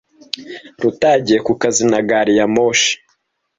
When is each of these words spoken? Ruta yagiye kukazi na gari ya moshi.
Ruta 0.81 1.07
yagiye 1.15 1.39
kukazi 1.47 1.83
na 1.91 1.99
gari 2.07 2.33
ya 2.39 2.45
moshi. 2.55 2.93